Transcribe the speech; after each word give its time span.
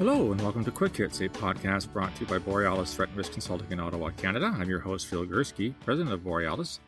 Hello, 0.00 0.32
and 0.32 0.40
welcome 0.40 0.64
to 0.64 0.70
Quick 0.70 0.96
Hits, 0.96 1.20
a 1.20 1.28
podcast 1.28 1.92
brought 1.92 2.14
to 2.14 2.22
you 2.22 2.26
by 2.26 2.38
Borealis 2.38 2.94
Threat 2.94 3.10
and 3.10 3.18
Risk 3.18 3.32
Consulting 3.32 3.70
in 3.70 3.78
Ottawa, 3.78 4.08
Canada. 4.08 4.50
I'm 4.56 4.70
your 4.70 4.80
host, 4.80 5.06
Phil 5.06 5.26
Gurski, 5.26 5.74
president 5.84 6.14
of 6.14 6.24
Borealis. 6.24 6.80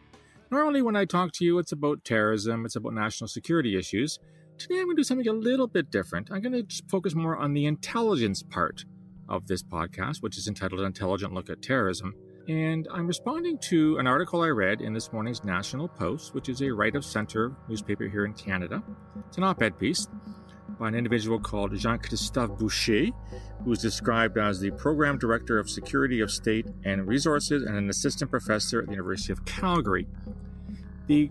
Normally, 0.51 0.81
when 0.81 0.97
I 0.97 1.05
talk 1.05 1.31
to 1.33 1.45
you, 1.45 1.59
it's 1.59 1.73
about 1.73 2.05
terrorism, 2.05 2.65
it's 2.65 2.77
about 2.77 2.95
national 2.95 3.29
security 3.29 3.77
issues. 3.77 4.19
Today, 4.57 4.77
I'm 4.77 4.87
going 4.87 4.97
to 4.97 5.01
do 5.01 5.05
something 5.05 5.29
a 5.29 5.33
little 5.35 5.67
bit 5.67 5.91
different. 5.91 6.31
I'm 6.33 6.41
going 6.41 6.67
to 6.67 6.83
focus 6.89 7.15
more 7.15 7.37
on 7.37 7.53
the 7.53 7.67
intelligence 7.67 8.43
part 8.43 8.87
of 9.29 9.47
this 9.47 9.63
podcast, 9.63 10.23
which 10.23 10.39
is 10.39 10.49
entitled 10.49 10.81
Intelligent 10.81 11.35
Look 11.35 11.51
at 11.51 11.61
Terrorism. 11.61 12.15
And 12.49 12.89
I'm 12.91 13.07
responding 13.07 13.59
to 13.69 13.99
an 13.99 14.07
article 14.07 14.41
I 14.41 14.49
read 14.49 14.81
in 14.81 14.95
this 14.95 15.13
morning's 15.13 15.45
National 15.45 15.87
Post, 15.87 16.35
which 16.35 16.49
is 16.49 16.63
a 16.63 16.71
right 16.71 16.97
of 16.97 17.05
center 17.05 17.55
newspaper 17.69 18.09
here 18.09 18.25
in 18.25 18.33
Canada. 18.33 18.83
It's 19.29 19.37
an 19.37 19.45
op 19.45 19.61
ed 19.61 19.79
piece 19.79 20.09
by 20.83 20.89
an 20.89 20.97
individual 20.97 21.39
called 21.39 21.73
Jean 21.79 21.97
Christophe 21.97 22.59
Boucher, 22.59 23.07
who 23.65 23.71
is 23.71 23.79
described 23.79 24.37
as 24.37 24.59
the 24.59 24.73
Program 24.73 25.17
Director 25.17 25.61
of 25.61 25.71
Security 25.71 26.21
of 26.21 26.29
State 26.29 26.67
and 26.85 27.07
Resources 27.07 27.63
and 27.63 27.77
an 27.77 27.89
Assistant 27.89 28.33
Professor 28.33 28.81
at 28.81 28.87
the 28.87 28.91
University 28.91 29.33
of 29.33 29.45
Calgary. 29.45 30.09
The 31.07 31.31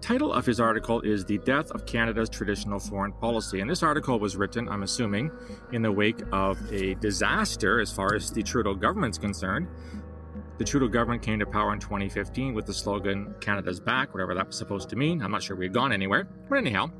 title 0.00 0.32
of 0.32 0.46
his 0.46 0.60
article 0.60 1.02
is 1.02 1.26
The 1.26 1.36
Death 1.36 1.70
of 1.72 1.84
Canada's 1.84 2.30
Traditional 2.30 2.78
Foreign 2.78 3.12
Policy. 3.12 3.60
And 3.60 3.68
this 3.68 3.82
article 3.82 4.18
was 4.18 4.34
written, 4.34 4.66
I'm 4.66 4.82
assuming, 4.82 5.30
in 5.72 5.82
the 5.82 5.92
wake 5.92 6.22
of 6.32 6.58
a 6.72 6.94
disaster 6.94 7.80
as 7.80 7.92
far 7.92 8.14
as 8.14 8.30
the 8.30 8.42
Trudeau 8.42 8.74
government's 8.74 9.18
concerned. 9.18 9.68
The 10.56 10.64
Trudeau 10.64 10.88
government 10.88 11.20
came 11.20 11.38
to 11.40 11.44
power 11.44 11.74
in 11.74 11.80
2015 11.80 12.54
with 12.54 12.64
the 12.64 12.72
slogan, 12.72 13.34
Canada's 13.42 13.78
back, 13.78 14.14
whatever 14.14 14.34
that 14.34 14.46
was 14.46 14.56
supposed 14.56 14.88
to 14.88 14.96
mean. 14.96 15.20
I'm 15.20 15.32
not 15.32 15.42
sure 15.42 15.54
we 15.54 15.66
had 15.66 15.74
gone 15.74 15.92
anywhere. 15.92 16.26
But 16.48 16.56
anyhow, 16.56 16.90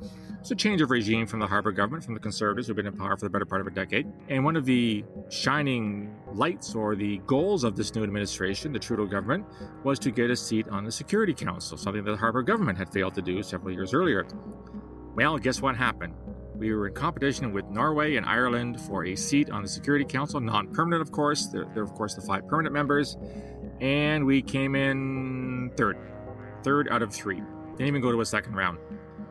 it's 0.46 0.52
a 0.52 0.54
change 0.54 0.80
of 0.80 0.92
regime 0.92 1.26
from 1.26 1.40
the 1.40 1.46
Harper 1.48 1.72
government, 1.72 2.04
from 2.04 2.14
the 2.14 2.20
Conservatives 2.20 2.68
who've 2.68 2.76
been 2.76 2.86
in 2.86 2.96
power 2.96 3.16
for 3.16 3.26
the 3.26 3.30
better 3.30 3.44
part 3.44 3.60
of 3.60 3.66
a 3.66 3.70
decade. 3.70 4.06
And 4.28 4.44
one 4.44 4.54
of 4.54 4.64
the 4.64 5.04
shining 5.28 6.14
lights 6.32 6.72
or 6.72 6.94
the 6.94 7.18
goals 7.26 7.64
of 7.64 7.74
this 7.74 7.92
new 7.96 8.04
administration, 8.04 8.72
the 8.72 8.78
Trudeau 8.78 9.06
government, 9.06 9.44
was 9.82 9.98
to 9.98 10.12
get 10.12 10.30
a 10.30 10.36
seat 10.36 10.68
on 10.68 10.84
the 10.84 10.92
Security 10.92 11.34
Council, 11.34 11.76
something 11.76 12.04
that 12.04 12.12
the 12.12 12.16
Harper 12.16 12.42
government 12.42 12.78
had 12.78 12.92
failed 12.92 13.14
to 13.14 13.22
do 13.22 13.42
several 13.42 13.74
years 13.74 13.92
earlier. 13.92 14.24
Well, 15.16 15.36
guess 15.36 15.60
what 15.60 15.74
happened? 15.74 16.14
We 16.54 16.72
were 16.72 16.86
in 16.86 16.94
competition 16.94 17.52
with 17.52 17.64
Norway 17.64 18.14
and 18.14 18.24
Ireland 18.24 18.80
for 18.80 19.04
a 19.04 19.16
seat 19.16 19.50
on 19.50 19.62
the 19.62 19.68
Security 19.68 20.04
Council, 20.04 20.38
non 20.38 20.72
permanent, 20.72 21.02
of 21.02 21.10
course. 21.10 21.46
They're, 21.46 21.66
they're, 21.74 21.82
of 21.82 21.92
course, 21.94 22.14
the 22.14 22.22
five 22.22 22.46
permanent 22.46 22.72
members. 22.72 23.16
And 23.80 24.24
we 24.24 24.42
came 24.42 24.76
in 24.76 25.72
third, 25.76 25.98
third 26.62 26.88
out 26.88 27.02
of 27.02 27.12
three. 27.12 27.42
Didn't 27.72 27.88
even 27.88 28.00
go 28.00 28.12
to 28.12 28.20
a 28.20 28.24
second 28.24 28.54
round 28.54 28.78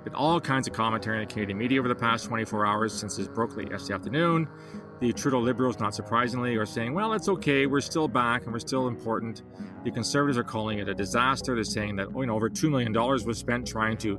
with 0.06 0.14
all 0.14 0.39
kinds 0.39 0.67
of 0.67 0.73
commentary 0.73 1.22
in 1.22 1.28
the 1.28 1.34
Canadian 1.34 1.58
media 1.58 1.80
over 1.80 1.89
the 1.89 1.95
past 1.95 2.25
24 2.25 2.66
hours 2.66 2.94
since 2.94 3.17
this 3.17 3.28
broke 3.28 3.58
late 3.58 3.72
yesterday 3.72 3.95
afternoon. 3.95 4.47
The 5.02 5.12
Trudeau 5.12 5.39
Liberals, 5.39 5.80
not 5.80 5.94
surprisingly, 5.94 6.56
are 6.56 6.66
saying, 6.66 6.94
well, 6.94 7.12
it's 7.14 7.28
okay, 7.28 7.66
we're 7.66 7.81
still 7.81 8.08
back 8.08 8.44
and 8.44 8.53
we're 8.53 8.59
still 8.59 8.88
important. 8.88 9.42
The 9.84 9.92
Conservatives 9.92 10.38
are 10.38 10.44
calling 10.44 10.80
it 10.80 10.88
a 10.88 10.94
disaster. 10.94 11.53
They're 11.53 11.66
saying 11.66 11.97
that, 11.97 12.08
oh, 12.16 12.22
you 12.22 12.28
know, 12.28 12.36
over 12.36 12.50
$2 12.50 12.70
million 12.70 12.94
was 12.94 13.38
spent 13.38 13.67
trying 13.67 13.97
to, 13.97 14.17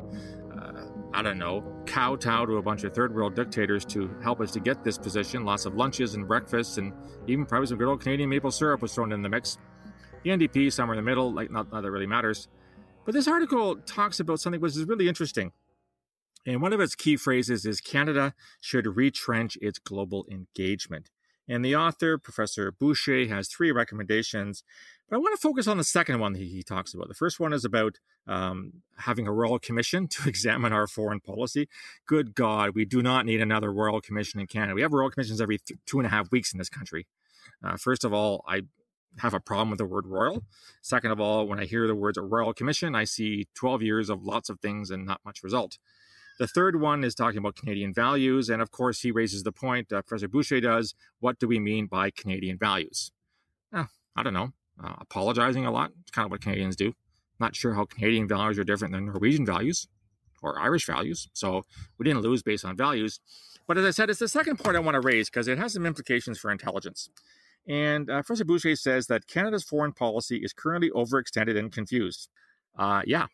uh, 0.55 0.73
I 1.15 1.23
don't 1.23 1.39
know, 1.39 1.65
kowtow 1.87 2.45
to 2.45 2.57
a 2.57 2.63
bunch 2.63 2.85
of 2.85 2.93
third 2.93 3.15
world 3.15 3.35
dictators 3.35 3.85
to 3.87 4.11
help 4.23 4.41
us 4.41 4.51
to 4.53 4.61
get 4.61 4.85
this 4.85 4.99
position. 4.99 5.45
Lots 5.45 5.65
of 5.65 5.77
lunches 5.77 6.15
and 6.15 6.29
breakfasts, 6.29 6.77
and 6.77 6.93
even 7.27 7.47
probably 7.47 7.69
some 7.69 7.79
good 7.79 7.89
old 7.89 8.03
Canadian 8.03 8.29
maple 8.29 8.51
syrup 8.51 8.83
was 8.83 8.93
thrown 8.93 9.13
in 9.13 9.23
the 9.23 9.29
mix. 9.29 9.57
The 10.25 10.31
NDP, 10.31 10.73
somewhere 10.73 10.99
in 10.99 11.03
the 11.03 11.09
middle, 11.09 11.33
like 11.33 11.51
not, 11.51 11.73
not 11.73 11.83
that 11.83 11.91
really 11.91 12.07
matters. 12.07 12.49
But 13.05 13.15
this 13.15 13.29
article 13.29 13.77
talks 13.87 14.19
about 14.19 14.41
something 14.41 14.61
which 14.61 14.73
is 14.73 14.85
really 14.85 15.09
interesting. 15.09 15.53
And 16.47 16.63
one 16.63 16.73
of 16.73 16.81
its 16.81 16.95
key 16.95 17.17
phrases 17.17 17.67
is 17.67 17.81
Canada 17.81 18.33
should 18.61 18.97
retrench 18.97 19.59
its 19.61 19.81
global 19.81 20.25
engagement. 20.31 21.11
And 21.49 21.65
the 21.65 21.77
author, 21.77 22.19
Professor 22.19 22.73
Boucher, 22.73 23.27
has 23.27 23.49
three 23.49 23.71
recommendations, 23.71 24.63
but 25.09 25.17
I 25.17 25.19
want 25.19 25.35
to 25.35 25.41
focus 25.41 25.69
on 25.69 25.77
the 25.77 25.85
second 25.85 26.19
one 26.19 26.35
he, 26.35 26.47
he 26.47 26.63
talks 26.63 26.93
about. 26.93 27.09
The 27.09 27.15
first 27.15 27.39
one 27.39 27.53
is 27.53 27.65
about 27.65 27.99
um, 28.27 28.83
having 28.99 29.27
a 29.27 29.33
royal 29.33 29.59
commission 29.59 30.09
to 30.11 30.29
examine 30.29 30.73
our 30.73 30.87
foreign 30.87 31.21
policy. 31.21 31.69
Good 32.07 32.35
God, 32.35 32.75
we 32.75 32.85
do 32.85 33.03
not 33.03 33.27
need 33.27 33.41
another 33.41 33.73
royal 33.73 34.01
commission 34.01 34.41
in 34.41 34.47
Canada. 34.47 34.75
We 34.75 34.83
have 34.83 34.93
royal 34.93 35.11
commissions 35.11 35.41
every 35.41 35.59
th- 35.59 35.79
two 35.87 35.99
and 35.99 36.07
a 36.07 36.11
half 36.11 36.31
weeks 36.31 36.53
in 36.53 36.59
this 36.59 36.69
country. 36.69 37.07
Uh, 37.63 37.77
first 37.77 38.05
of 38.05 38.13
all, 38.13 38.45
I 38.47 38.63
have 39.19 39.35
a 39.35 39.41
problem 39.41 39.71
with 39.71 39.79
the 39.79 39.87
word 39.87 40.07
royal. 40.07 40.43
Second 40.83 41.11
of 41.11 41.21
all, 41.21 41.47
when 41.47 41.59
I 41.59 41.65
hear 41.65 41.87
the 41.87 41.95
words 41.95 42.19
a 42.19 42.23
royal 42.23 42.53
commission, 42.53 42.95
I 42.95 43.05
see 43.05 43.47
12 43.55 43.83
years 43.83 44.11
of 44.11 44.25
lots 44.25 44.51
of 44.51 44.61
things 44.61 44.91
and 44.91 45.07
not 45.07 45.21
much 45.25 45.43
result. 45.43 45.79
The 46.39 46.47
third 46.47 46.81
one 46.81 47.05
is 47.05 47.15
talking 47.15 47.39
about 47.39 47.57
Canadian 47.57 47.95
values. 47.95 48.49
And 48.49 48.61
of 48.61 48.71
course, 48.71 49.01
he 49.01 49.11
raises 49.11 49.43
the 49.43 49.53
point, 49.53 49.93
uh, 49.93 50.03
Professor 50.03 50.29
Boucher 50.29 50.61
does, 50.61 50.95
what 51.21 51.39
do 51.39 51.49
we 51.49 51.59
mean 51.59 51.87
by 51.87 52.11
Canadian 52.11 52.59
values? 52.59 53.11
Eh, 53.75 53.85
I 54.15 54.23
don't 54.23 54.35
know. 54.35 54.53
Uh, 54.83 54.95
apologizing 54.99 55.65
a 55.65 55.71
lot. 55.71 55.93
It's 56.03 56.11
kind 56.11 56.27
of 56.27 56.31
what 56.31 56.43
Canadians 56.43 56.77
do. 56.77 56.93
Not 57.41 57.57
sure 57.57 57.75
how 57.75 57.85
Canadian 57.85 58.29
values 58.29 58.59
are 58.59 58.65
different 58.65 58.93
than 58.93 59.07
Norwegian 59.07 59.47
values 59.47 59.89
or 60.43 60.59
Irish 60.61 60.87
values. 60.87 61.29
So 61.33 61.65
we 61.99 62.05
didn't 62.05 62.23
lose 62.23 62.43
based 62.43 62.65
on 62.65 62.77
values. 62.77 63.21
But 63.67 63.79
as 63.79 63.85
I 63.85 63.91
said, 63.91 64.11
it's 64.11 64.21
the 64.21 64.29
second 64.29 64.59
point 64.59 64.77
I 64.77 64.81
want 64.81 64.95
to 64.95 65.01
raise 65.01 65.29
because 65.29 65.49
it 65.49 65.59
has 65.59 65.73
some 65.73 65.87
implications 65.87 66.39
for 66.39 66.51
intelligence. 66.51 67.09
And 67.67 68.09
uh, 68.09 68.23
Professor 68.23 68.45
Boucher 68.45 68.77
says 68.77 69.09
that 69.09 69.27
Canada's 69.27 69.65
foreign 69.65 69.93
policy 69.93 70.37
is 70.37 70.53
currently 70.53 70.91
overextended 70.91 71.59
and 71.59 71.73
confused. 71.73 72.29
Uh, 72.79 73.03
yeah, 73.07 73.27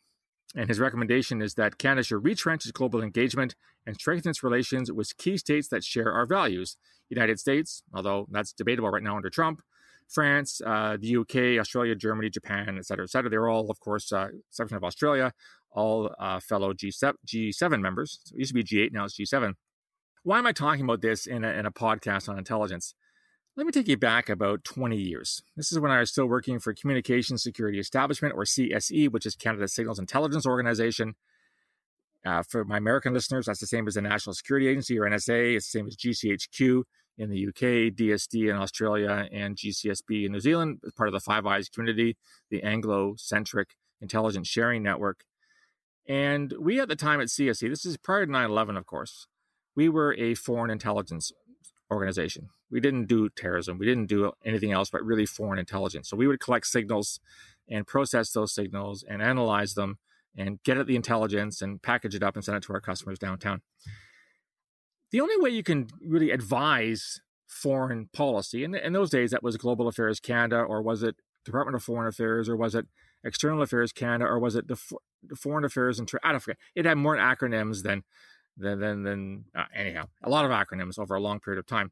and 0.54 0.68
his 0.68 0.78
recommendation 0.78 1.40
is 1.40 1.54
that 1.54 1.78
Canada 1.78 2.04
should 2.04 2.24
retrench 2.24 2.64
its 2.64 2.72
global 2.72 3.02
engagement 3.02 3.54
and 3.86 3.96
strengthen 3.96 4.30
its 4.30 4.42
relations 4.42 4.92
with 4.92 5.16
key 5.16 5.36
states 5.36 5.68
that 5.68 5.84
share 5.84 6.12
our 6.12 6.26
values. 6.26 6.76
United 7.08 7.38
States, 7.38 7.82
although 7.94 8.26
that's 8.30 8.52
debatable 8.52 8.90
right 8.90 9.02
now 9.02 9.16
under 9.16 9.30
Trump, 9.30 9.60
France, 10.08 10.60
uh, 10.66 10.96
the 11.00 11.16
UK, 11.16 11.60
Australia, 11.60 11.94
Germany, 11.94 12.30
Japan, 12.30 12.76
et 12.78 12.86
cetera, 12.86 13.04
et 13.04 13.10
cetera. 13.10 13.30
They're 13.30 13.48
all, 13.48 13.70
of 13.70 13.80
course, 13.80 14.12
uh, 14.12 14.28
exception 14.48 14.76
of 14.76 14.84
Australia, 14.84 15.32
all 15.70 16.14
uh, 16.18 16.40
fellow 16.40 16.72
G7, 16.72 17.14
G7 17.26 17.80
members. 17.80 18.20
So 18.24 18.34
it 18.34 18.40
used 18.40 18.50
to 18.50 18.54
be 18.54 18.64
G8, 18.64 18.92
now 18.92 19.04
it's 19.04 19.18
G7. 19.18 19.54
Why 20.22 20.38
am 20.38 20.46
I 20.46 20.52
talking 20.52 20.84
about 20.84 21.00
this 21.00 21.26
in 21.26 21.44
a, 21.44 21.50
in 21.50 21.66
a 21.66 21.72
podcast 21.72 22.28
on 22.28 22.38
intelligence? 22.38 22.94
Let 23.54 23.66
me 23.66 23.72
take 23.72 23.86
you 23.86 23.98
back 23.98 24.30
about 24.30 24.64
20 24.64 24.96
years. 24.96 25.42
This 25.58 25.70
is 25.72 25.78
when 25.78 25.90
I 25.90 26.00
was 26.00 26.10
still 26.10 26.24
working 26.24 26.58
for 26.58 26.72
Communications 26.72 27.42
Security 27.42 27.78
Establishment, 27.78 28.32
or 28.34 28.44
CSE, 28.44 29.10
which 29.10 29.26
is 29.26 29.36
Canada's 29.36 29.74
Signals 29.74 29.98
Intelligence 29.98 30.46
Organization. 30.46 31.16
Uh, 32.24 32.42
for 32.48 32.64
my 32.64 32.78
American 32.78 33.12
listeners, 33.12 33.44
that's 33.44 33.60
the 33.60 33.66
same 33.66 33.86
as 33.86 33.92
the 33.92 34.00
National 34.00 34.32
Security 34.32 34.68
Agency, 34.68 34.98
or 34.98 35.02
NSA. 35.02 35.56
It's 35.56 35.70
the 35.70 35.78
same 35.78 35.86
as 35.86 35.96
GCHQ 35.98 36.84
in 37.18 37.28
the 37.28 37.46
UK, 37.48 37.92
DSD 37.94 38.48
in 38.48 38.56
Australia, 38.56 39.28
and 39.30 39.54
GCSB 39.54 40.24
in 40.24 40.32
New 40.32 40.40
Zealand, 40.40 40.80
as 40.86 40.94
part 40.94 41.10
of 41.10 41.12
the 41.12 41.20
Five 41.20 41.44
Eyes 41.44 41.68
community, 41.68 42.16
the 42.50 42.62
Anglo 42.62 43.16
centric 43.18 43.74
intelligence 44.00 44.48
sharing 44.48 44.82
network. 44.82 45.24
And 46.08 46.54
we 46.58 46.80
at 46.80 46.88
the 46.88 46.96
time 46.96 47.20
at 47.20 47.28
CSE, 47.28 47.68
this 47.68 47.84
is 47.84 47.98
prior 47.98 48.24
to 48.24 48.32
9 48.32 48.48
11, 48.48 48.78
of 48.78 48.86
course, 48.86 49.26
we 49.74 49.90
were 49.90 50.14
a 50.14 50.34
foreign 50.34 50.70
intelligence 50.70 51.32
organization. 51.94 52.48
We 52.70 52.80
didn't 52.80 53.06
do 53.06 53.28
terrorism. 53.28 53.78
We 53.78 53.86
didn't 53.86 54.06
do 54.06 54.32
anything 54.44 54.72
else 54.72 54.90
but 54.90 55.04
really 55.04 55.26
foreign 55.26 55.58
intelligence. 55.58 56.08
So 56.08 56.16
we 56.16 56.26
would 56.26 56.40
collect 56.40 56.66
signals 56.66 57.20
and 57.68 57.86
process 57.86 58.32
those 58.32 58.54
signals 58.54 59.04
and 59.08 59.22
analyze 59.22 59.74
them 59.74 59.98
and 60.36 60.62
get 60.62 60.78
at 60.78 60.86
the 60.86 60.96
intelligence 60.96 61.60
and 61.62 61.82
package 61.82 62.14
it 62.14 62.22
up 62.22 62.36
and 62.36 62.44
send 62.44 62.56
it 62.56 62.62
to 62.64 62.72
our 62.72 62.80
customers 62.80 63.18
downtown. 63.18 63.62
The 65.10 65.20
only 65.20 65.36
way 65.38 65.50
you 65.50 65.62
can 65.62 65.88
really 66.04 66.30
advise 66.30 67.20
foreign 67.46 68.08
policy, 68.14 68.64
and 68.64 68.74
in 68.74 68.94
those 68.94 69.10
days 69.10 69.30
that 69.30 69.42
was 69.42 69.58
Global 69.58 69.86
Affairs 69.86 70.20
Canada, 70.20 70.56
or 70.62 70.80
was 70.80 71.02
it 71.02 71.16
Department 71.44 71.76
of 71.76 71.82
Foreign 71.82 72.08
Affairs, 72.08 72.48
or 72.48 72.56
was 72.56 72.74
it 72.74 72.86
External 73.22 73.60
Affairs 73.60 73.92
Canada, 73.92 74.24
or 74.24 74.38
was 74.38 74.56
it 74.56 74.68
the, 74.68 74.80
the 75.22 75.36
Foreign 75.36 75.64
Affairs 75.64 75.98
and 75.98 76.10
I 76.24 76.32
don't 76.32 76.40
forget. 76.40 76.58
It 76.74 76.86
had 76.86 76.96
more 76.96 77.16
acronyms 77.16 77.82
than 77.82 78.04
than 78.56 78.80
than, 78.80 79.02
than 79.02 79.44
uh, 79.54 79.64
anyhow 79.74 80.04
a 80.22 80.30
lot 80.30 80.44
of 80.44 80.50
acronyms 80.50 80.98
over 80.98 81.14
a 81.14 81.20
long 81.20 81.40
period 81.40 81.58
of 81.58 81.66
time. 81.66 81.90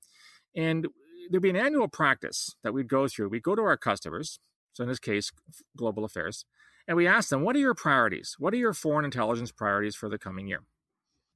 And 0.54 0.88
there'd 1.30 1.42
be 1.42 1.50
an 1.50 1.56
annual 1.56 1.88
practice 1.88 2.54
that 2.62 2.74
we'd 2.74 2.88
go 2.88 3.08
through. 3.08 3.28
We'd 3.28 3.42
go 3.42 3.54
to 3.54 3.62
our 3.62 3.76
customers 3.76 4.38
so 4.72 4.82
in 4.82 4.88
this 4.88 4.98
case 4.98 5.30
global 5.76 6.04
affairs 6.04 6.44
and 6.86 6.96
we 6.96 7.06
ask 7.06 7.28
them 7.28 7.42
what 7.42 7.56
are 7.56 7.60
your 7.60 7.74
priorities? 7.74 8.36
What 8.38 8.52
are 8.52 8.58
your 8.58 8.72
foreign 8.72 9.04
intelligence 9.04 9.52
priorities 9.52 9.94
for 9.94 10.08
the 10.08 10.18
coming 10.18 10.48
year? 10.48 10.62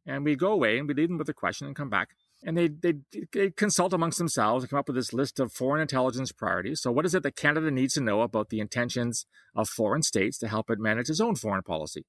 And 0.06 0.24
we'd 0.24 0.38
go 0.38 0.52
away 0.52 0.78
and 0.78 0.86
we'd 0.86 0.96
leave 0.96 1.08
them 1.08 1.18
with 1.18 1.28
a 1.28 1.34
question 1.34 1.66
and 1.66 1.76
come 1.76 1.88
back. 1.88 2.10
And 2.42 2.58
they 2.58 2.68
they 2.68 2.94
they 3.32 3.50
consult 3.50 3.92
amongst 3.94 4.18
themselves 4.18 4.64
and 4.64 4.70
come 4.70 4.78
up 4.78 4.88
with 4.88 4.96
this 4.96 5.12
list 5.14 5.40
of 5.40 5.52
foreign 5.52 5.80
intelligence 5.80 6.30
priorities. 6.30 6.82
So, 6.82 6.92
what 6.92 7.06
is 7.06 7.14
it 7.14 7.22
that 7.22 7.36
Canada 7.36 7.70
needs 7.70 7.94
to 7.94 8.02
know 8.02 8.20
about 8.20 8.50
the 8.50 8.60
intentions 8.60 9.24
of 9.54 9.68
foreign 9.68 10.02
states 10.02 10.38
to 10.38 10.48
help 10.48 10.68
it 10.68 10.78
manage 10.78 11.08
its 11.08 11.20
own 11.20 11.36
foreign 11.36 11.62
policy? 11.62 12.04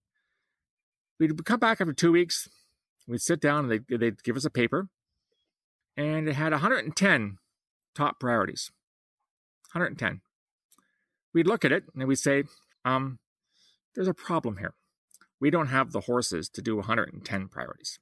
We'd 1.20 1.46
come 1.46 1.60
back 1.62 1.80
after 1.80 1.94
two 1.94 2.12
weeks, 2.12 2.50
We'd 3.08 3.22
sit 3.22 3.40
down 3.40 3.66
and 3.66 3.72
they'd, 3.72 4.00
they'd 4.00 4.24
give 4.24 4.36
us 4.36 4.46
a 4.46 4.50
paper, 4.50 4.90
and 5.96 6.28
it 6.28 6.36
had 6.36 6.52
110 6.52 7.38
top 7.96 8.20
priorities. 8.20 8.72
110. 9.74 10.22
We'd 11.34 11.48
look 11.48 11.66
at 11.66 11.72
it 11.72 11.84
and 11.94 12.08
we'd 12.08 12.16
say, 12.16 12.44
um, 12.84 13.20
there's 13.94 14.08
a 14.08 14.14
problem 14.14 14.58
here. 14.58 14.74
We 15.40 15.50
don't 15.50 15.68
have 15.68 15.92
the 15.92 16.02
horses 16.02 16.50
to 16.50 16.62
do 16.62 16.78
110 16.78 17.48
priorities. 17.50 18.00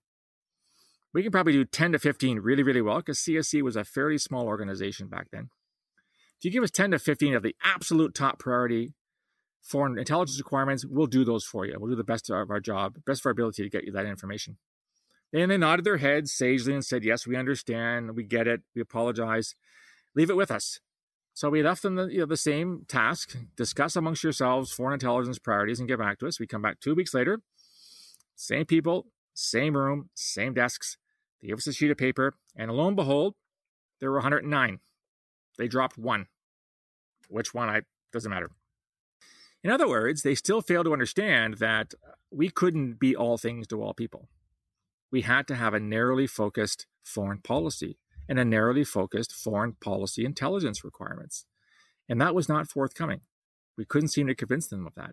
We 1.14 1.24
can 1.24 1.32
probably 1.32 1.54
do 1.54 1.66
10 1.66 1.94
to 1.94 2.00
15 2.00 2.40
really, 2.40 2.64
really 2.64 2.82
well 2.82 2.98
because 2.98 3.20
CSE 3.20 3.62
was 3.62 3.76
a 3.76 3.84
fairly 3.84 4.18
small 4.18 4.48
organization 4.48 5.08
back 5.08 5.28
then. 5.32 5.50
If 6.38 6.46
you 6.46 6.52
give 6.52 6.64
us 6.64 6.72
10 6.72 6.92
to 6.92 7.00
15 7.00 7.36
of 7.36 7.44
the 7.44 7.56
absolute 7.64 8.14
top 8.14 8.40
priority 8.40 8.94
foreign 9.62 9.98
intelligence 9.98 10.38
requirements, 10.38 10.86
we'll 10.86 11.08
do 11.08 11.24
those 11.24 11.46
for 11.46 11.66
you. 11.66 11.76
We'll 11.80 11.92
do 11.92 11.96
the 11.96 12.04
best 12.04 12.30
of 12.30 12.50
our 12.50 12.60
job, 12.60 12.98
best 13.06 13.22
of 13.22 13.28
our 13.28 13.32
ability 13.32 13.64
to 13.64 13.70
get 13.70 13.86
you 13.86 13.92
that 13.94 14.06
information. 14.06 14.58
And 15.34 15.50
they 15.50 15.58
nodded 15.58 15.84
their 15.84 15.98
heads 15.98 16.32
sagely 16.32 16.74
and 16.74 16.86
said, 16.86 17.04
Yes, 17.04 17.26
we 17.26 17.36
understand. 17.36 18.16
We 18.16 18.24
get 18.24 18.48
it. 18.48 18.62
We 18.76 18.82
apologize. 18.82 19.56
Leave 20.16 20.30
it 20.30 20.38
with 20.38 20.52
us. 20.52 20.80
So 21.34 21.50
we 21.50 21.64
left 21.64 21.82
them 21.82 21.96
the, 21.96 22.06
you 22.06 22.20
know, 22.20 22.26
the 22.28 22.38
same 22.38 22.86
task 22.88 23.36
discuss 23.58 23.96
amongst 23.96 24.24
yourselves 24.24 24.72
foreign 24.72 24.94
intelligence 24.94 25.40
priorities 25.40 25.80
and 25.80 25.90
get 25.90 25.98
back 25.98 26.20
to 26.20 26.28
us. 26.28 26.40
We 26.40 26.46
come 26.46 26.62
back 26.62 26.80
two 26.80 26.94
weeks 26.94 27.14
later, 27.14 27.42
same 28.36 28.66
people, 28.66 29.08
same 29.34 29.76
room, 29.76 30.10
same 30.14 30.54
desks. 30.54 30.98
They 31.42 31.48
gave 31.48 31.58
us 31.58 31.66
a 31.66 31.74
sheet 31.74 31.90
of 31.90 31.98
paper, 31.98 32.36
and 32.56 32.72
lo 32.72 32.88
and 32.88 32.96
behold, 32.96 33.34
there 34.00 34.12
were 34.12 34.18
109. 34.18 34.80
They 35.58 35.68
dropped 35.68 35.98
one. 35.98 36.28
Which 37.30 37.54
one? 37.54 37.68
I 37.68 37.82
doesn't 38.12 38.30
matter. 38.30 38.52
In 39.64 39.72
other 39.72 39.88
words, 39.88 40.22
they 40.22 40.36
still 40.36 40.62
fail 40.62 40.84
to 40.84 40.94
understand 40.94 41.56
that 41.56 41.94
we 42.30 42.50
couldn't 42.50 43.00
be 43.00 43.16
all 43.16 43.38
things 43.38 43.66
to 43.68 43.82
all 43.82 43.94
people. 43.96 44.28
We 45.14 45.22
had 45.22 45.48
to 45.50 45.56
have 45.56 45.76
a 45.76 45.80
narrowly 45.80 46.26
focused 46.26 46.88
foreign 47.04 47.38
policy 47.38 48.00
and 48.28 48.40
a 48.40 48.44
narrowly 48.44 48.84
focused 48.84 49.32
foreign 49.32 49.74
policy 49.74 50.26
intelligence 50.26 50.84
requirements. 50.84 51.46
And 52.10 52.20
that 52.20 52.34
was 52.34 52.50
not 52.50 52.68
forthcoming. 52.68 53.22
We 53.78 53.86
couldn't 53.86 54.08
seem 54.08 54.26
to 54.26 54.34
convince 54.34 54.68
them 54.68 54.88
of 54.88 54.96
that. 54.96 55.12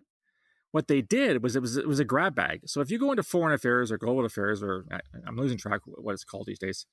What 0.71 0.87
they 0.87 1.03
did 1.03 1.43
was 1.43 1.55
it 1.55 1.61
was 1.61 1.77
it 1.77 1.87
was 1.87 1.99
a 1.99 2.03
grab 2.03 2.33
bag. 2.33 2.61
So 2.65 2.81
if 2.81 2.89
you 2.89 2.97
go 2.97 3.11
into 3.11 3.21
foreign 3.21 3.53
affairs 3.53 3.91
or 3.91 3.99
global 3.99 4.25
affairs, 4.25 4.63
or 4.63 4.85
I'm 5.27 5.37
losing 5.37 5.59
track 5.59 5.81
of 5.85 5.93
what 5.97 6.13
it's 6.13 6.23
called 6.23 6.47
these 6.47 6.57
days, 6.57 6.87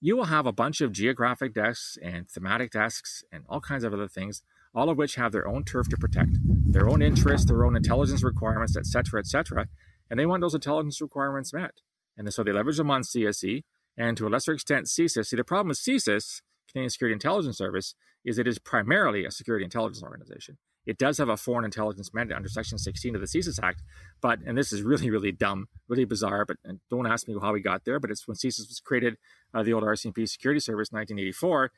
you 0.00 0.16
will 0.16 0.32
have 0.36 0.46
a 0.46 0.52
bunch 0.52 0.80
of 0.80 0.90
geographic 0.90 1.52
desks 1.52 1.98
and 2.02 2.30
thematic 2.30 2.70
desks 2.70 3.24
and 3.30 3.44
all 3.46 3.60
kinds 3.60 3.84
of 3.84 3.92
other 3.92 4.08
things, 4.08 4.42
all 4.74 4.88
of 4.88 4.96
which 4.96 5.16
have 5.16 5.32
their 5.32 5.46
own 5.46 5.64
turf 5.64 5.86
to 5.90 5.98
protect, 5.98 6.38
their 6.42 6.88
own 6.88 7.02
interests, 7.02 7.46
their 7.46 7.66
own 7.66 7.76
intelligence 7.76 8.22
requirements, 8.22 8.74
etc., 8.74 9.20
etc., 9.20 9.68
and 10.08 10.18
they 10.18 10.24
want 10.24 10.40
those 10.40 10.54
intelligence 10.54 11.02
requirements 11.02 11.52
met. 11.52 11.72
And 12.16 12.32
so 12.32 12.42
they 12.42 12.52
leverage 12.52 12.76
them 12.76 12.90
on 12.90 13.02
CSE 13.02 13.62
and 13.96 14.16
to 14.16 14.26
a 14.26 14.30
lesser 14.30 14.52
extent 14.52 14.86
CSIS. 14.86 15.26
See, 15.26 15.36
the 15.36 15.44
problem 15.44 15.68
with 15.68 15.78
CSIS, 15.78 16.42
Canadian 16.70 16.90
Security 16.90 17.12
Intelligence 17.12 17.58
Service, 17.58 17.94
is 18.24 18.38
it 18.38 18.46
is 18.46 18.58
primarily 18.58 19.24
a 19.24 19.30
security 19.30 19.64
intelligence 19.64 20.02
organization. 20.02 20.58
It 20.84 20.98
does 20.98 21.18
have 21.18 21.28
a 21.28 21.36
foreign 21.36 21.64
intelligence 21.64 22.12
mandate 22.12 22.36
under 22.36 22.48
Section 22.48 22.76
16 22.76 23.14
of 23.14 23.20
the 23.20 23.26
CSIS 23.26 23.60
Act, 23.62 23.82
but, 24.20 24.40
and 24.44 24.58
this 24.58 24.72
is 24.72 24.82
really, 24.82 25.10
really 25.10 25.30
dumb, 25.30 25.68
really 25.88 26.04
bizarre, 26.04 26.44
but 26.44 26.56
don't 26.90 27.06
ask 27.06 27.28
me 27.28 27.36
how 27.40 27.52
we 27.52 27.60
got 27.60 27.84
there, 27.84 28.00
but 28.00 28.10
it's 28.10 28.26
when 28.26 28.36
CSIS 28.36 28.68
was 28.68 28.80
created, 28.84 29.16
uh, 29.54 29.62
the 29.62 29.72
old 29.72 29.84
RCMP 29.84 30.28
Security 30.28 30.58
Service, 30.58 30.90
1984, 30.90 31.70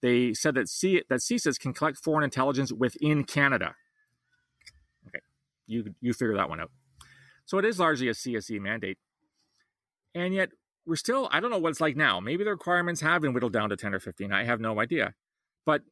they 0.00 0.32
said 0.32 0.54
that, 0.54 0.68
C, 0.68 1.02
that 1.08 1.20
CSIS 1.20 1.58
can 1.58 1.72
collect 1.72 1.98
foreign 1.98 2.24
intelligence 2.24 2.72
within 2.72 3.24
Canada. 3.24 3.74
Okay, 5.08 5.20
you, 5.66 5.94
you 6.00 6.12
figure 6.12 6.36
that 6.36 6.48
one 6.48 6.60
out. 6.60 6.70
So 7.44 7.58
it 7.58 7.64
is 7.64 7.80
largely 7.80 8.08
a 8.08 8.12
CSE 8.12 8.60
mandate. 8.60 8.98
And 10.14 10.34
yet, 10.34 10.50
we're 10.84 10.96
still, 10.96 11.28
I 11.30 11.40
don't 11.40 11.50
know 11.50 11.58
what 11.58 11.70
it's 11.70 11.80
like 11.80 11.96
now. 11.96 12.20
Maybe 12.20 12.44
the 12.44 12.50
requirements 12.50 13.00
have 13.00 13.22
been 13.22 13.32
whittled 13.32 13.52
down 13.52 13.70
to 13.70 13.76
10 13.76 13.94
or 13.94 14.00
15. 14.00 14.32
I 14.32 14.44
have 14.44 14.60
no 14.60 14.80
idea. 14.80 15.14
But 15.64 15.82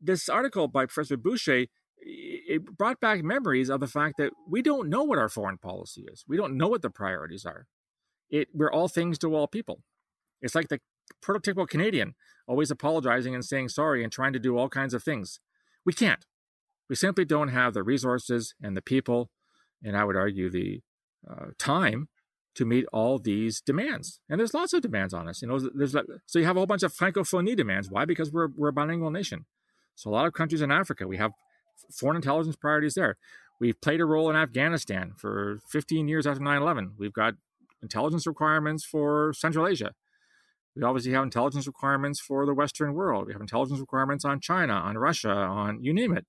this 0.00 0.28
article 0.28 0.68
by 0.68 0.86
Professor 0.86 1.16
Boucher, 1.16 1.66
it 1.98 2.64
brought 2.76 3.00
back 3.00 3.22
memories 3.22 3.70
of 3.70 3.80
the 3.80 3.86
fact 3.86 4.16
that 4.18 4.32
we 4.46 4.60
don't 4.60 4.90
know 4.90 5.02
what 5.02 5.18
our 5.18 5.30
foreign 5.30 5.56
policy 5.56 6.04
is. 6.12 6.24
We 6.28 6.36
don't 6.36 6.56
know 6.56 6.68
what 6.68 6.82
the 6.82 6.90
priorities 6.90 7.46
are. 7.46 7.66
It, 8.28 8.48
we're 8.52 8.72
all 8.72 8.88
things 8.88 9.18
to 9.20 9.34
all 9.34 9.46
people. 9.46 9.80
It's 10.42 10.54
like 10.54 10.68
the 10.68 10.80
prototypical 11.24 11.68
Canadian 11.68 12.14
always 12.46 12.70
apologizing 12.70 13.34
and 13.34 13.44
saying 13.44 13.70
sorry 13.70 14.02
and 14.02 14.12
trying 14.12 14.34
to 14.34 14.38
do 14.38 14.58
all 14.58 14.68
kinds 14.68 14.92
of 14.92 15.02
things. 15.02 15.40
We 15.86 15.92
can't. 15.92 16.26
We 16.88 16.96
simply 16.96 17.24
don't 17.24 17.48
have 17.48 17.72
the 17.72 17.82
resources 17.82 18.54
and 18.62 18.76
the 18.76 18.82
people, 18.82 19.30
and 19.82 19.96
I 19.96 20.04
would 20.04 20.16
argue 20.16 20.50
the 20.50 20.82
uh, 21.28 21.46
time 21.58 22.08
to 22.54 22.64
meet 22.64 22.86
all 22.92 23.18
these 23.18 23.60
demands. 23.60 24.20
And 24.28 24.38
there's 24.38 24.54
lots 24.54 24.72
of 24.72 24.82
demands 24.82 25.12
on 25.12 25.28
us. 25.28 25.42
You 25.42 25.48
know, 25.48 25.58
there's 25.74 25.94
like, 25.94 26.06
so 26.26 26.38
you 26.38 26.44
have 26.44 26.56
a 26.56 26.60
whole 26.60 26.66
bunch 26.66 26.82
of 26.82 26.92
francophonie 26.92 27.56
demands. 27.56 27.90
Why? 27.90 28.04
Because 28.04 28.32
we're 28.32 28.48
we're 28.56 28.68
a 28.68 28.72
bilingual 28.72 29.10
nation. 29.10 29.46
So 29.94 30.10
a 30.10 30.12
lot 30.12 30.26
of 30.26 30.32
countries 30.32 30.62
in 30.62 30.70
Africa, 30.70 31.06
we 31.06 31.16
have 31.16 31.32
foreign 31.90 32.16
intelligence 32.16 32.56
priorities 32.56 32.94
there. 32.94 33.16
We've 33.60 33.80
played 33.80 34.00
a 34.00 34.04
role 34.04 34.30
in 34.30 34.36
Afghanistan 34.36 35.12
for 35.16 35.60
15 35.68 36.08
years 36.08 36.26
after 36.26 36.42
9/11. 36.42 36.92
We've 36.98 37.12
got 37.12 37.34
intelligence 37.82 38.26
requirements 38.26 38.84
for 38.84 39.32
Central 39.34 39.66
Asia. 39.66 39.92
We 40.74 40.82
obviously 40.82 41.12
have 41.12 41.22
intelligence 41.22 41.66
requirements 41.66 42.18
for 42.20 42.46
the 42.46 42.54
Western 42.54 42.94
world. 42.94 43.26
We 43.26 43.32
have 43.32 43.40
intelligence 43.40 43.78
requirements 43.78 44.24
on 44.24 44.40
China, 44.40 44.72
on 44.72 44.98
Russia, 44.98 45.30
on 45.30 45.82
you 45.84 45.92
name 45.92 46.16
it. 46.16 46.26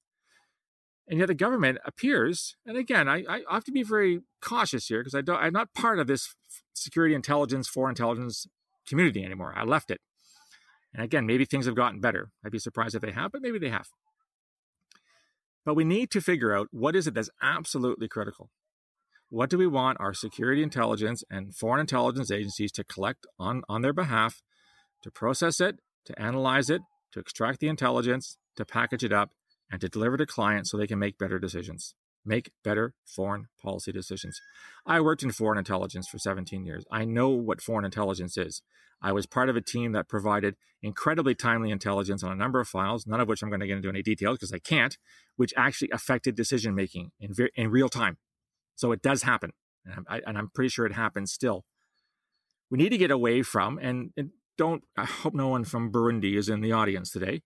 And 1.08 1.20
yet 1.20 1.28
the 1.28 1.36
government 1.36 1.78
appears, 1.86 2.56
and 2.66 2.78
again, 2.78 3.08
I, 3.08 3.24
I 3.30 3.42
have 3.54 3.64
to 3.66 3.72
be 3.72 3.84
very 3.84 4.22
cautious 4.42 4.88
here 4.88 5.02
because 5.02 5.14
I 5.14 5.22
don't, 5.22 5.38
I'm 5.38 5.54
not 5.54 5.74
part 5.74 6.00
of 6.00 6.08
this 6.08 6.34
security 6.74 7.14
intelligence, 7.14 7.68
foreign 7.68 7.92
intelligence 7.92 8.48
community 8.88 9.24
anymore. 9.24 9.54
I 9.56 9.64
left 9.64 9.92
it. 9.92 10.02
And 10.94 11.04
again, 11.04 11.26
maybe 11.26 11.46
things 11.46 11.68
have 11.68 11.76
gotten 11.76 12.00
better. 12.00 12.32
I'd 12.44 12.52
be 12.52 12.60
surprised 12.60 12.96
if 12.96 13.02
they 13.02 13.12
have, 13.12 13.32
but 13.32 13.42
maybe 13.42 13.60
they 13.60 13.70
have. 13.70 13.90
But 15.64 15.76
we 15.76 15.84
need 15.84 16.10
to 16.12 16.22
figure 16.22 16.56
out 16.56 16.70
what 16.72 16.96
is 16.96 17.06
it 17.06 17.14
that's 17.14 17.30
absolutely 17.42 18.08
critical. 18.08 18.50
What 19.30 19.50
do 19.50 19.58
we 19.58 19.68
want 19.68 20.00
our 20.00 20.14
security 20.14 20.64
intelligence 20.64 21.24
and 21.30 21.56
foreign 21.56 21.82
intelligence 21.82 22.32
agencies 22.32 22.72
to 22.74 22.84
collect 22.84 23.26
on, 23.38 23.64
on 23.68 23.82
their 23.82 23.94
behalf, 23.94 24.42
to 25.04 25.12
process 25.12 25.60
it, 25.60 25.80
to 26.06 26.20
analyze 26.20 26.70
it, 26.70 26.82
to 27.12 27.20
extract 27.20 27.60
the 27.60 27.68
intelligence, 27.68 28.38
to 28.56 28.66
package 28.66 29.04
it 29.04 29.12
up, 29.12 29.32
and 29.72 29.82
to 29.82 29.90
deliver 29.90 30.18
to 30.18 30.26
clients 30.26 30.72
so 30.72 30.78
they 30.78 30.88
can 30.88 31.00
make 31.00 31.18
better 31.18 31.40
decisions, 31.40 31.96
make 32.26 32.52
better 32.64 32.94
foreign 33.06 33.48
policy 33.62 33.92
decisions. 33.92 34.40
I 34.86 35.02
worked 35.02 35.24
in 35.24 35.32
foreign 35.32 35.58
intelligence 35.58 36.08
for 36.08 36.18
17 36.18 36.66
years. 36.66 36.86
I 36.92 37.06
know 37.06 37.30
what 37.30 37.62
foreign 37.62 37.86
intelligence 37.86 38.38
is. 38.38 38.62
I 39.02 39.12
was 39.12 39.26
part 39.26 39.50
of 39.50 39.56
a 39.56 39.62
team 39.62 39.92
that 39.92 40.08
provided 40.08 40.56
incredibly 40.82 41.36
timely 41.36 41.70
intelligence 41.72 42.24
on 42.24 42.32
a 42.32 42.36
number 42.36 42.60
of 42.60 42.68
files, 42.68 43.06
none 43.06 43.20
of 43.20 43.28
which 43.28 43.42
I'm 43.42 43.50
going 43.50 43.60
to 43.60 43.68
get 43.68 43.78
into 43.78 43.90
any 43.90 44.02
details 44.02 44.38
because 44.38 44.54
I 44.54 44.60
can't, 44.60 44.98
which 45.36 45.54
actually 45.58 45.90
affected 45.92 46.36
decision 46.36 46.76
making 46.76 47.12
in, 47.20 47.34
in 47.56 47.70
real 47.70 47.90
time. 47.90 48.18
So 48.76 48.92
it 48.92 49.02
does 49.02 49.24
happen. 49.24 49.52
And 49.86 49.94
I'm, 49.96 50.06
I, 50.10 50.22
and 50.26 50.38
I'm 50.38 50.50
pretty 50.54 50.70
sure 50.70 50.86
it 50.86 50.94
happens 50.94 51.32
still. 51.32 51.66
We 52.70 52.78
need 52.78 52.90
to 52.90 52.98
get 52.98 53.12
away 53.12 53.42
from, 53.44 53.78
and, 53.78 54.12
and 54.18 54.32
don't, 54.58 54.84
I 54.98 55.06
hope 55.06 55.34
no 55.34 55.50
one 55.50 55.66
from 55.66 55.92
Burundi 55.92 56.36
is 56.36 56.50
in 56.50 56.62
the 56.62 56.72
audience 56.72 57.12
today. 57.12 57.42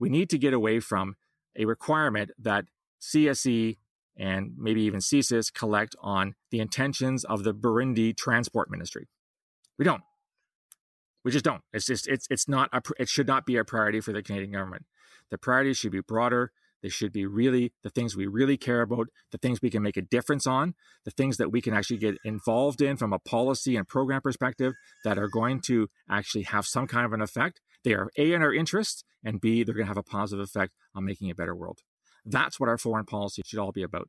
We 0.00 0.08
need 0.08 0.30
to 0.30 0.38
get 0.38 0.52
away 0.52 0.80
from 0.80 1.14
a 1.56 1.64
requirement 1.64 2.30
that 2.38 2.66
CSE 3.00 3.76
and 4.16 4.52
maybe 4.56 4.82
even 4.82 5.00
CSIS 5.00 5.52
collect 5.52 5.96
on 6.00 6.34
the 6.50 6.60
intentions 6.60 7.24
of 7.24 7.44
the 7.44 7.52
Burundi 7.52 8.16
Transport 8.16 8.70
Ministry. 8.70 9.08
We 9.78 9.84
don't. 9.84 10.02
We 11.24 11.30
just 11.30 11.44
don't. 11.44 11.62
It's 11.72 11.86
just 11.86 12.06
it's 12.06 12.26
it's 12.30 12.48
not 12.48 12.68
a 12.72 12.82
it 12.98 13.08
should 13.08 13.26
not 13.26 13.46
be 13.46 13.56
a 13.56 13.64
priority 13.64 14.00
for 14.00 14.12
the 14.12 14.22
Canadian 14.22 14.52
government. 14.52 14.84
The 15.30 15.38
priorities 15.38 15.78
should 15.78 15.92
be 15.92 16.00
broader. 16.00 16.52
They 16.82 16.90
should 16.90 17.12
be 17.12 17.24
really 17.24 17.72
the 17.82 17.88
things 17.88 18.14
we 18.14 18.26
really 18.26 18.58
care 18.58 18.82
about, 18.82 19.08
the 19.32 19.38
things 19.38 19.62
we 19.62 19.70
can 19.70 19.82
make 19.82 19.96
a 19.96 20.02
difference 20.02 20.46
on, 20.46 20.74
the 21.06 21.10
things 21.10 21.38
that 21.38 21.50
we 21.50 21.62
can 21.62 21.72
actually 21.72 21.96
get 21.96 22.18
involved 22.26 22.82
in 22.82 22.98
from 22.98 23.14
a 23.14 23.18
policy 23.18 23.74
and 23.74 23.88
program 23.88 24.20
perspective 24.20 24.74
that 25.02 25.16
are 25.16 25.28
going 25.28 25.62
to 25.62 25.88
actually 26.10 26.42
have 26.42 26.66
some 26.66 26.86
kind 26.86 27.06
of 27.06 27.14
an 27.14 27.22
effect. 27.22 27.62
They 27.84 27.92
are 27.94 28.10
A, 28.16 28.32
in 28.32 28.42
our 28.42 28.52
interest, 28.52 29.04
and 29.22 29.40
B, 29.40 29.62
they're 29.62 29.74
going 29.74 29.84
to 29.84 29.88
have 29.88 29.96
a 29.96 30.02
positive 30.02 30.44
effect 30.44 30.72
on 30.94 31.04
making 31.04 31.30
a 31.30 31.34
better 31.34 31.54
world. 31.54 31.80
That's 32.24 32.58
what 32.58 32.68
our 32.68 32.78
foreign 32.78 33.04
policy 33.04 33.42
should 33.44 33.58
all 33.58 33.72
be 33.72 33.82
about. 33.82 34.08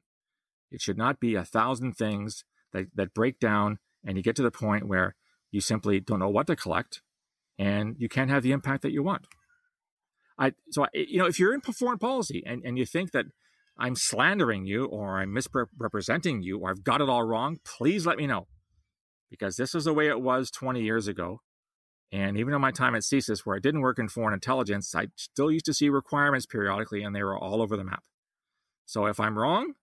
It 0.72 0.82
should 0.82 0.98
not 0.98 1.20
be 1.20 1.36
a 1.36 1.46
thousand 1.46 1.94
things 1.94 2.44
that, 2.74 2.88
that 2.96 3.14
break 3.14 3.40
down 3.40 3.80
and 4.06 4.18
you 4.18 4.24
get 4.24 4.36
to 4.38 4.44
the 4.44 4.52
point 4.52 4.88
where 4.88 5.16
you 5.52 5.62
simply 5.62 6.00
don't 6.00 6.20
know 6.20 6.30
what 6.30 6.48
to 6.48 6.56
collect 6.56 7.02
and 7.58 7.96
you 7.98 8.10
can't 8.10 8.30
have 8.30 8.44
the 8.44 8.52
impact 8.52 8.82
that 8.84 8.92
you 8.92 9.04
want. 9.04 9.28
I 10.38 10.54
so 10.72 10.86
you 10.94 11.18
know 11.18 11.26
if 11.26 11.40
you're 11.40 11.54
in 11.54 11.62
foreign 11.62 11.98
policy 11.98 12.44
and, 12.46 12.62
and 12.66 12.78
you 12.78 12.86
think 12.86 13.12
that 13.12 13.26
I'm 13.78 13.96
slandering 13.96 14.66
you 14.66 14.86
or 14.86 15.20
I'm 15.20 15.34
misrepresenting 15.34 16.42
you 16.42 16.60
or 16.60 16.70
I've 16.70 16.84
got 16.84 17.02
it 17.02 17.10
all 17.10 17.24
wrong, 17.24 17.58
please 17.66 18.06
let 18.06 18.18
me 18.18 18.28
know. 18.28 18.48
Because 19.30 19.56
this 19.56 19.74
is 19.74 19.86
the 19.86 19.94
way 19.94 20.08
it 20.08 20.22
was 20.22 20.52
20 20.52 20.82
years 20.82 21.08
ago. 21.08 21.42
And 22.16 22.38
even 22.38 22.54
in 22.54 22.62
my 22.62 22.72
time 22.72 22.96
at 22.96 23.02
CSIS, 23.02 23.40
where 23.40 23.58
I 23.58 23.60
didn't 23.60 23.82
work 23.82 24.00
in 24.00 24.08
foreign 24.08 24.34
intelligence, 24.34 24.96
I 24.96 25.08
still 25.18 25.52
used 25.52 25.66
to 25.66 25.74
see 25.74 25.90
requirements 25.90 26.46
periodically 26.46 27.04
and 27.04 27.14
they 27.14 27.24
were 27.24 27.38
all 27.38 27.62
over 27.62 27.76
the 27.76 27.84
map. 27.84 28.06
So 28.86 29.06
if 29.06 29.20
I'm 29.20 29.38
wrong, 29.38 29.74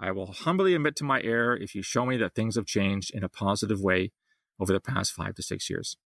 I 0.00 0.10
will 0.10 0.32
humbly 0.32 0.74
admit 0.74 0.96
to 0.96 1.04
my 1.04 1.20
error 1.20 1.54
if 1.54 1.74
you 1.74 1.82
show 1.82 2.06
me 2.06 2.16
that 2.16 2.34
things 2.34 2.56
have 2.56 2.64
changed 2.64 3.14
in 3.14 3.22
a 3.22 3.28
positive 3.28 3.82
way 3.82 4.10
over 4.58 4.72
the 4.72 4.80
past 4.80 5.12
five 5.12 5.34
to 5.34 5.42
six 5.42 5.68
years. 5.68 5.98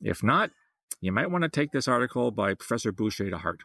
If 0.00 0.24
not, 0.24 0.50
you 1.00 1.12
might 1.12 1.30
want 1.30 1.42
to 1.42 1.48
take 1.48 1.70
this 1.70 1.86
article 1.86 2.32
by 2.32 2.54
Professor 2.54 2.90
Boucher 2.90 3.30
to 3.30 3.38
heart 3.38 3.60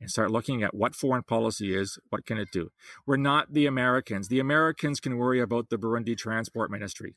and 0.00 0.10
start 0.10 0.32
looking 0.32 0.64
at 0.64 0.74
what 0.74 0.96
foreign 0.96 1.22
policy 1.22 1.72
is, 1.72 2.00
what 2.10 2.26
can 2.26 2.36
it 2.36 2.48
do? 2.52 2.72
We're 3.06 3.16
not 3.16 3.52
the 3.52 3.66
Americans. 3.66 4.26
The 4.26 4.40
Americans 4.40 4.98
can 4.98 5.18
worry 5.18 5.40
about 5.40 5.70
the 5.70 5.78
Burundi 5.78 6.18
Transport 6.18 6.68
Ministry. 6.68 7.14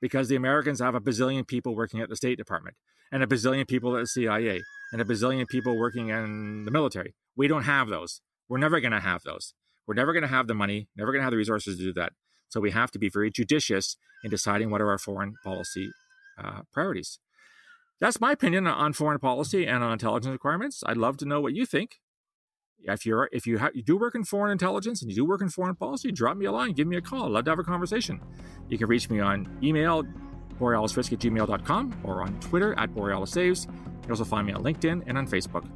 Because 0.00 0.28
the 0.28 0.36
Americans 0.36 0.80
have 0.80 0.94
a 0.94 1.00
bazillion 1.00 1.46
people 1.46 1.74
working 1.74 2.00
at 2.00 2.08
the 2.08 2.16
State 2.16 2.38
Department 2.38 2.76
and 3.10 3.22
a 3.22 3.26
bazillion 3.26 3.66
people 3.66 3.96
at 3.96 4.00
the 4.00 4.06
CIA 4.06 4.62
and 4.92 5.00
a 5.00 5.04
bazillion 5.04 5.48
people 5.48 5.78
working 5.78 6.08
in 6.08 6.64
the 6.64 6.70
military. 6.70 7.14
We 7.36 7.48
don't 7.48 7.64
have 7.64 7.88
those. 7.88 8.20
We're 8.48 8.58
never 8.58 8.80
going 8.80 8.92
to 8.92 9.00
have 9.00 9.22
those. 9.24 9.54
We're 9.86 9.94
never 9.94 10.12
going 10.12 10.22
to 10.22 10.28
have 10.28 10.46
the 10.46 10.54
money, 10.54 10.88
never 10.96 11.12
going 11.12 11.20
to 11.20 11.24
have 11.24 11.30
the 11.30 11.38
resources 11.38 11.78
to 11.78 11.82
do 11.82 11.92
that. 11.94 12.12
So 12.48 12.60
we 12.60 12.70
have 12.70 12.90
to 12.92 12.98
be 12.98 13.08
very 13.08 13.30
judicious 13.30 13.96
in 14.24 14.30
deciding 14.30 14.70
what 14.70 14.80
are 14.80 14.90
our 14.90 14.98
foreign 14.98 15.34
policy 15.42 15.90
uh, 16.42 16.62
priorities. 16.72 17.18
That's 18.00 18.20
my 18.20 18.32
opinion 18.32 18.66
on 18.66 18.92
foreign 18.92 19.18
policy 19.18 19.66
and 19.66 19.82
on 19.82 19.92
intelligence 19.92 20.32
requirements. 20.32 20.82
I'd 20.86 20.96
love 20.96 21.16
to 21.18 21.26
know 21.26 21.40
what 21.40 21.54
you 21.54 21.66
think. 21.66 21.96
If 22.84 23.04
you're 23.04 23.28
if 23.32 23.46
you, 23.46 23.58
ha- 23.58 23.70
you 23.74 23.82
do 23.82 23.96
work 23.96 24.14
in 24.14 24.24
foreign 24.24 24.52
intelligence 24.52 25.02
and 25.02 25.10
you 25.10 25.16
do 25.16 25.24
work 25.24 25.42
in 25.42 25.48
foreign 25.48 25.74
policy, 25.74 26.12
drop 26.12 26.36
me 26.36 26.46
a 26.46 26.52
line, 26.52 26.72
give 26.72 26.86
me 26.86 26.96
a 26.96 27.00
call. 27.00 27.24
I'd 27.24 27.32
love 27.32 27.44
to 27.44 27.50
have 27.50 27.58
a 27.58 27.64
conversation. 27.64 28.20
You 28.68 28.78
can 28.78 28.88
reach 28.88 29.10
me 29.10 29.20
on 29.20 29.58
email, 29.62 30.04
borealisrisk 30.58 31.12
at 31.12 31.18
gmail.com 31.18 32.00
or 32.04 32.22
on 32.22 32.38
Twitter 32.40 32.78
at 32.78 32.94
borealissaves. 32.94 33.66
You 33.66 34.02
can 34.02 34.10
also 34.10 34.24
find 34.24 34.46
me 34.46 34.52
on 34.52 34.62
LinkedIn 34.62 35.04
and 35.06 35.18
on 35.18 35.26
Facebook. 35.26 35.68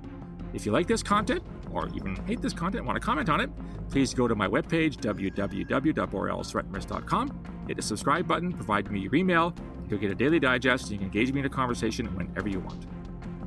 If 0.54 0.66
you 0.66 0.73
like 0.73 0.87
this 0.87 1.02
content, 1.02 1.42
or 1.73 1.88
even 1.94 2.14
hate 2.26 2.42
this 2.42 2.52
content, 2.52 2.85
want 2.85 2.97
to 2.97 3.00
comment 3.00 3.30
on 3.30 3.40
it, 3.40 3.50
please 3.90 4.14
go 4.14 4.28
to 4.28 4.35
my 4.35 4.47
webpage, 4.47 4.97
www.borealisthreatandrisk.com, 4.97 7.44
hit 7.66 7.76
the 7.76 7.82
subscribe 7.82 8.28
button, 8.28 8.52
provide 8.52 8.90
me 8.90 9.00
your 9.00 9.14
email, 9.14 9.54
you'll 9.88 9.99
get 9.99 10.11
a 10.11 10.14
daily 10.14 10.38
digest, 10.38 10.82
and 10.85 10.92
you 10.92 10.99
can 10.99 11.06
engage 11.06 11.32
me 11.32 11.40
in 11.40 11.47
a 11.47 11.50
conversation 11.50 12.06
whenever 12.16 12.49
you 12.49 12.61
want. 12.61 12.87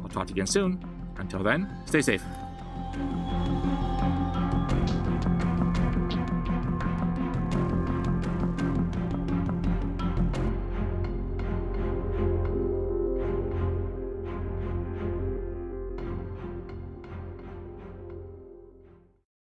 I'll 0.01 0.09
talk 0.09 0.25
to 0.27 0.31
you 0.31 0.35
again 0.35 0.47
soon. 0.47 0.83
Until 1.17 1.43
then, 1.43 1.69
stay 1.85 2.01
safe. 2.01 2.23